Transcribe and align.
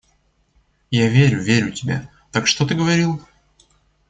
Я 0.89 1.07
верю, 1.09 1.41
верю 1.43 1.71
тебе... 1.71 2.09
Так 2.31 2.47
что 2.47 2.65
ты 2.65 2.73
говорил? 2.73 3.21